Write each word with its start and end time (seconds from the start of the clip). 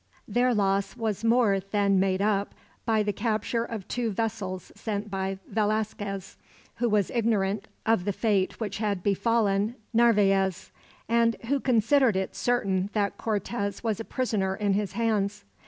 Their 0.27 0.51
loss 0.55 0.97
was 0.97 1.23
more 1.23 1.59
than 1.59 1.99
made 1.99 2.23
up 2.23 2.55
by 2.87 3.03
the 3.03 3.13
capture 3.13 3.63
of 3.63 3.87
two 3.87 4.09
vessels 4.11 4.71
sent 4.73 5.11
by 5.11 5.37
Velasquez, 5.47 6.37
who 6.77 6.89
was 6.89 7.11
ignorant 7.11 7.67
of 7.85 8.05
the 8.05 8.11
fate 8.11 8.59
which 8.59 8.79
had 8.79 9.03
befallen 9.03 9.75
Narvaez; 9.93 10.71
and 11.07 11.35
who 11.45 11.59
considered 11.59 12.15
it 12.15 12.35
certain 12.35 12.89
that 12.93 13.19
Cortez 13.19 13.83
was 13.83 13.99
a 13.99 14.03
prisoner 14.03 14.55
in 14.55 14.73
his 14.73 14.93
hands. 14.93 15.45